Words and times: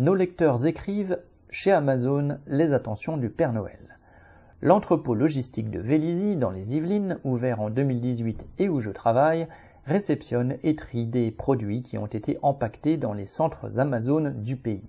Nos 0.00 0.16
lecteurs 0.16 0.66
écrivent 0.66 1.20
chez 1.50 1.70
Amazon 1.70 2.38
les 2.48 2.72
attentions 2.72 3.16
du 3.16 3.30
Père 3.30 3.52
Noël. 3.52 3.96
L'entrepôt 4.60 5.14
logistique 5.14 5.70
de 5.70 5.78
Vélizy, 5.78 6.34
dans 6.34 6.50
les 6.50 6.74
Yvelines, 6.74 7.20
ouvert 7.22 7.60
en 7.60 7.70
2018 7.70 8.44
et 8.58 8.68
où 8.68 8.80
je 8.80 8.90
travaille, 8.90 9.46
réceptionne 9.86 10.56
et 10.64 10.74
trie 10.74 11.06
des 11.06 11.30
produits 11.30 11.82
qui 11.82 11.96
ont 11.96 12.08
été 12.08 12.40
empaquetés 12.42 12.96
dans 12.96 13.12
les 13.12 13.26
centres 13.26 13.78
Amazon 13.78 14.34
du 14.36 14.56
pays. 14.56 14.82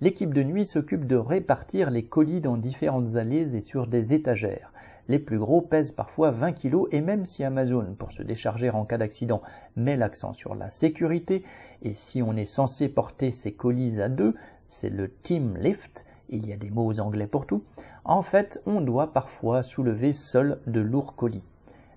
L'équipe 0.00 0.34
de 0.34 0.42
nuit 0.42 0.66
s'occupe 0.66 1.06
de 1.06 1.14
répartir 1.14 1.90
les 1.90 2.04
colis 2.04 2.40
dans 2.40 2.56
différentes 2.56 3.14
allées 3.14 3.54
et 3.54 3.60
sur 3.60 3.86
des 3.86 4.12
étagères. 4.12 4.72
Les 5.08 5.18
plus 5.20 5.38
gros 5.38 5.60
pèsent 5.60 5.92
parfois 5.92 6.32
20 6.32 6.52
kg 6.52 6.86
et 6.90 7.00
même 7.00 7.26
si 7.26 7.44
Amazon, 7.44 7.94
pour 7.96 8.10
se 8.10 8.22
décharger 8.22 8.70
en 8.70 8.84
cas 8.84 8.98
d'accident, 8.98 9.40
met 9.76 9.96
l'accent 9.96 10.32
sur 10.32 10.54
la 10.54 10.68
sécurité, 10.68 11.44
et 11.82 11.92
si 11.92 12.22
on 12.22 12.36
est 12.36 12.44
censé 12.44 12.88
porter 12.88 13.30
ses 13.30 13.52
colis 13.52 14.00
à 14.00 14.08
deux, 14.08 14.34
c'est 14.66 14.90
le 14.90 15.08
team 15.08 15.56
lift, 15.58 16.06
il 16.28 16.48
y 16.48 16.52
a 16.52 16.56
des 16.56 16.70
mots 16.70 16.98
anglais 16.98 17.28
pour 17.28 17.46
tout, 17.46 17.62
en 18.04 18.22
fait 18.22 18.60
on 18.66 18.80
doit 18.80 19.12
parfois 19.12 19.62
soulever 19.62 20.12
seul 20.12 20.58
de 20.66 20.80
lourds 20.80 21.14
colis. 21.14 21.44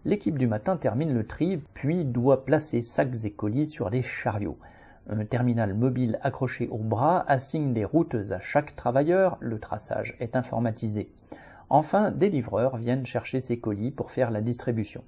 L'équipe 0.05 0.37
du 0.37 0.47
matin 0.47 0.77
termine 0.77 1.13
le 1.13 1.25
tri, 1.25 1.59
puis 1.73 2.05
doit 2.05 2.45
placer 2.45 2.81
sacs 2.81 3.25
et 3.25 3.31
colis 3.31 3.67
sur 3.67 3.89
des 3.89 4.03
chariots. 4.03 4.57
Un 5.09 5.25
terminal 5.25 5.73
mobile 5.73 6.19
accroché 6.21 6.67
au 6.69 6.77
bras 6.77 7.25
assigne 7.27 7.73
des 7.73 7.85
routes 7.85 8.15
à 8.29 8.39
chaque 8.39 8.75
travailleur, 8.75 9.37
le 9.39 9.59
traçage 9.59 10.15
est 10.19 10.35
informatisé. 10.35 11.09
Enfin, 11.69 12.11
des 12.11 12.29
livreurs 12.29 12.77
viennent 12.77 13.05
chercher 13.05 13.39
ces 13.39 13.59
colis 13.59 13.91
pour 13.91 14.09
faire 14.09 14.31
la 14.31 14.41
distribution. 14.41 15.03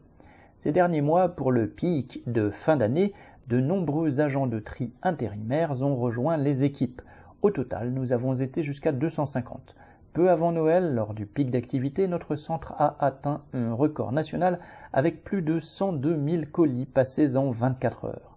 Ces 0.60 0.72
derniers 0.72 1.02
mois, 1.02 1.30
pour 1.30 1.52
le 1.52 1.68
pic 1.68 2.22
de 2.28 2.52
fin 2.52 2.78
d'année, 2.78 3.14
de 3.48 3.60
nombreux 3.60 4.20
agents 4.20 4.46
de 4.46 4.60
tri 4.60 4.94
intérimaires 5.02 5.82
ont 5.82 5.96
rejoint 5.96 6.38
les 6.38 6.64
équipes. 6.64 7.02
Au 7.42 7.50
total, 7.50 7.92
nous 7.92 8.14
avons 8.14 8.36
été 8.36 8.62
jusqu'à 8.62 8.92
250. 8.92 9.76
Peu 10.14 10.30
avant 10.30 10.52
Noël, 10.52 10.94
lors 10.94 11.16
du 11.16 11.26
pic 11.26 11.50
d'activité, 11.50 12.08
notre 12.08 12.36
centre 12.36 12.74
a 12.78 12.96
atteint 13.04 13.42
un 13.54 13.74
record 13.74 14.12
national 14.12 14.60
avec 14.94 15.24
plus 15.24 15.42
de 15.42 15.58
102 15.58 16.20
000 16.30 16.44
colis 16.52 16.86
passés 16.86 17.38
en 17.38 17.50
24 17.50 18.06
heures. 18.06 18.31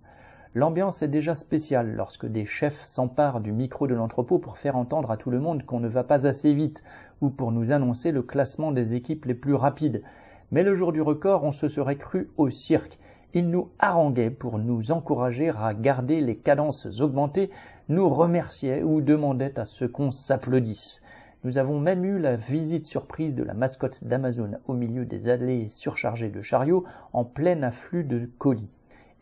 L'ambiance 0.56 1.02
est 1.02 1.08
déjà 1.08 1.34
spéciale 1.34 1.96
lorsque 1.96 2.26
des 2.26 2.46
chefs 2.46 2.84
s'emparent 2.84 3.40
du 3.40 3.50
micro 3.50 3.88
de 3.88 3.94
l'entrepôt 3.94 4.38
pour 4.38 4.56
faire 4.56 4.76
entendre 4.76 5.10
à 5.10 5.16
tout 5.16 5.30
le 5.30 5.40
monde 5.40 5.64
qu'on 5.64 5.80
ne 5.80 5.88
va 5.88 6.04
pas 6.04 6.28
assez 6.28 6.54
vite 6.54 6.84
ou 7.20 7.28
pour 7.28 7.50
nous 7.50 7.72
annoncer 7.72 8.12
le 8.12 8.22
classement 8.22 8.70
des 8.70 8.94
équipes 8.94 9.24
les 9.24 9.34
plus 9.34 9.54
rapides. 9.54 10.04
Mais 10.52 10.62
le 10.62 10.76
jour 10.76 10.92
du 10.92 11.02
record, 11.02 11.42
on 11.42 11.50
se 11.50 11.66
serait 11.66 11.96
cru 11.96 12.30
au 12.36 12.50
cirque. 12.50 13.00
Ils 13.32 13.50
nous 13.50 13.68
haranguaient 13.80 14.30
pour 14.30 14.60
nous 14.60 14.92
encourager 14.92 15.50
à 15.50 15.74
garder 15.74 16.20
les 16.20 16.36
cadences 16.36 17.00
augmentées, 17.00 17.50
nous 17.88 18.08
remerciaient 18.08 18.84
ou 18.84 19.00
demandaient 19.00 19.58
à 19.58 19.64
ce 19.64 19.84
qu'on 19.84 20.12
s'applaudisse. 20.12 21.02
Nous 21.42 21.58
avons 21.58 21.80
même 21.80 22.04
eu 22.04 22.20
la 22.20 22.36
visite 22.36 22.86
surprise 22.86 23.34
de 23.34 23.42
la 23.42 23.54
mascotte 23.54 24.04
d'Amazon 24.04 24.52
au 24.68 24.74
milieu 24.74 25.04
des 25.04 25.28
allées 25.28 25.68
surchargées 25.68 26.30
de 26.30 26.42
chariots 26.42 26.84
en 27.12 27.24
plein 27.24 27.64
afflux 27.64 28.04
de 28.04 28.30
colis. 28.38 28.70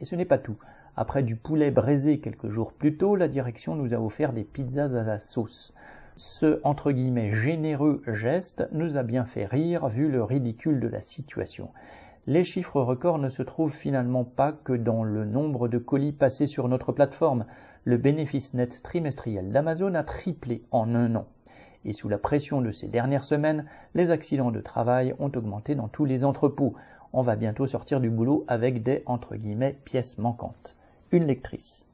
Et 0.03 0.05
ce 0.05 0.14
n'est 0.14 0.27
pas 0.27 0.36
tout. 0.36 0.58
Après 0.94 1.22
du 1.22 1.36
poulet 1.36 1.70
braisé 1.70 2.20
quelques 2.20 2.50
jours 2.50 2.74
plus 2.74 2.98
tôt, 2.98 3.16
la 3.16 3.26
direction 3.26 3.74
nous 3.74 3.94
a 3.94 3.96
offert 3.96 4.34
des 4.34 4.44
pizzas 4.44 4.94
à 4.94 5.02
la 5.02 5.20
sauce. 5.20 5.72
Ce 6.16 6.60
entre 6.64 6.92
guillemets 6.92 7.32
généreux 7.32 8.02
geste 8.06 8.68
nous 8.72 8.98
a 8.98 9.02
bien 9.02 9.24
fait 9.24 9.46
rire 9.46 9.88
vu 9.88 10.10
le 10.10 10.22
ridicule 10.22 10.80
de 10.80 10.88
la 10.88 11.00
situation. 11.00 11.70
Les 12.26 12.44
chiffres 12.44 12.82
records 12.82 13.16
ne 13.16 13.30
se 13.30 13.42
trouvent 13.42 13.74
finalement 13.74 14.24
pas 14.24 14.52
que 14.52 14.74
dans 14.74 15.02
le 15.02 15.24
nombre 15.24 15.66
de 15.66 15.78
colis 15.78 16.12
passés 16.12 16.46
sur 16.46 16.68
notre 16.68 16.92
plateforme. 16.92 17.46
Le 17.84 17.96
bénéfice 17.96 18.52
net 18.52 18.82
trimestriel 18.82 19.50
d'Amazon 19.50 19.94
a 19.94 20.04
triplé 20.04 20.62
en 20.72 20.94
un 20.94 21.16
an. 21.16 21.26
Et 21.86 21.94
sous 21.94 22.10
la 22.10 22.18
pression 22.18 22.60
de 22.60 22.70
ces 22.70 22.88
dernières 22.88 23.24
semaines, 23.24 23.64
les 23.94 24.10
accidents 24.10 24.52
de 24.52 24.60
travail 24.60 25.14
ont 25.18 25.32
augmenté 25.34 25.74
dans 25.74 25.88
tous 25.88 26.04
les 26.04 26.22
entrepôts. 26.22 26.75
On 27.14 27.22
va 27.22 27.34
bientôt 27.34 27.66
sortir 27.66 27.98
du 27.98 28.10
boulot 28.10 28.44
avec 28.47 28.82
des 28.82 29.02
entre 29.06 29.36
guillemets 29.36 29.78
pièces 29.84 30.19
manquantes 30.19 30.76
une 31.12 31.27
lectrice. 31.27 31.87